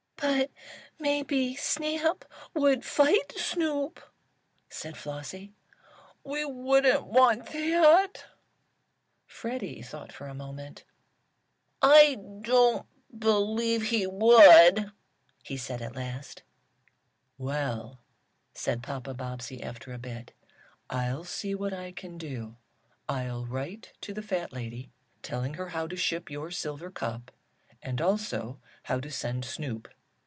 "But 0.23 0.51
maybe 0.99 1.55
Snap 1.55 2.25
would 2.53 2.85
fight 2.85 3.31
Snoop," 3.35 3.99
said 4.69 4.95
Flossie. 4.95 5.55
"We 6.23 6.45
wouldn't 6.45 7.07
want 7.07 7.47
that." 7.47 8.25
Freddie 9.25 9.81
thought 9.81 10.11
for 10.13 10.27
a 10.27 10.35
moment. 10.35 10.83
"I 11.81 12.17
don't 12.41 12.85
believe 13.17 13.81
he 13.89 14.05
would," 14.05 14.91
he 15.41 15.57
said 15.57 15.81
at 15.81 15.95
last. 15.95 16.43
"Well," 17.39 18.03
said 18.53 18.83
Papa 18.83 19.15
Bobbsey, 19.15 19.63
after 19.63 19.91
a 19.91 19.97
bit, 19.97 20.33
"I'll 20.87 21.23
see 21.23 21.55
what 21.55 21.73
I 21.73 21.91
can 21.91 22.19
do. 22.19 22.57
I'll 23.09 23.47
write 23.47 23.93
to 24.01 24.13
the 24.13 24.21
fat 24.21 24.53
lady, 24.53 24.91
telling 25.23 25.55
her 25.55 25.69
how 25.69 25.87
to 25.87 25.95
ship 25.97 26.29
your 26.29 26.51
silver 26.51 26.91
cup, 26.91 27.31
and 27.81 27.99
also 27.99 28.61
how 28.83 28.99
to 28.99 29.09
send 29.09 29.45
Snoop. 29.45 29.87